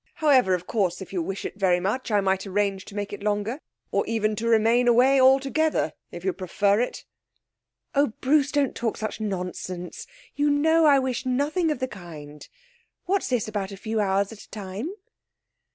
However, 0.15 0.55
of 0.55 0.65
course, 0.65 0.99
if 0.99 1.13
you 1.13 1.21
wish 1.21 1.45
it 1.45 1.59
very 1.59 1.79
much 1.79 2.09
I 2.09 2.21
might 2.21 2.47
arrange 2.47 2.85
to 2.85 2.95
make 2.95 3.13
it 3.13 3.21
longer. 3.21 3.59
Or 3.91 4.03
even 4.07 4.35
to 4.37 4.47
remain 4.47 4.87
away 4.87 5.21
altogether, 5.21 5.93
if 6.11 6.25
you 6.25 6.33
prefer 6.33 6.79
it.' 6.81 7.05
'Oh, 7.93 8.07
Bruce, 8.19 8.51
don't 8.51 8.73
talk 8.75 8.97
such 8.97 9.21
nonsense! 9.21 10.07
You 10.35 10.49
know 10.49 10.85
I 10.85 10.97
wish 10.97 11.23
nothing 11.27 11.69
of 11.69 11.77
the 11.77 11.87
kind. 11.87 12.49
What's 13.05 13.27
this 13.29 13.47
about 13.47 13.71
a 13.71 13.77
few 13.77 13.99
hours 13.99 14.31
at 14.31 14.41
a 14.41 14.49
time?' 14.49 14.89